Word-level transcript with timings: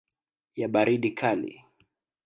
ya 0.55 0.67
baridi 0.67 1.11
kali. 1.19 1.65